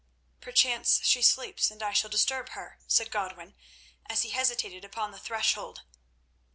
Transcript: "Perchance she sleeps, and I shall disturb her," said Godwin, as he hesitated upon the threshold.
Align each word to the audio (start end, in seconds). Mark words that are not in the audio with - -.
"Perchance 0.39 0.99
she 1.03 1.21
sleeps, 1.21 1.69
and 1.69 1.83
I 1.83 1.93
shall 1.93 2.09
disturb 2.09 2.49
her," 2.53 2.79
said 2.87 3.11
Godwin, 3.11 3.53
as 4.07 4.23
he 4.23 4.31
hesitated 4.31 4.83
upon 4.83 5.11
the 5.11 5.19
threshold. 5.19 5.83